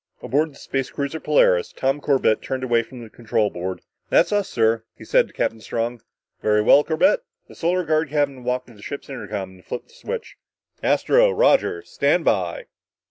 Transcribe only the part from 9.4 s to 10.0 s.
and flipped on the